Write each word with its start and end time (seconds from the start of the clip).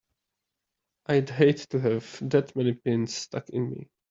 I'd 1.05 1.29
hate 1.29 1.67
to 1.69 1.79
have 1.79 2.17
that 2.27 2.55
many 2.55 2.73
pins 2.73 3.13
stuck 3.13 3.49
in 3.49 3.69
me! 3.69 3.91